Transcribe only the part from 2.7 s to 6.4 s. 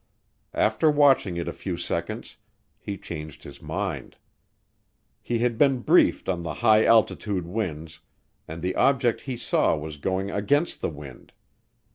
he changed his mind. He had been briefed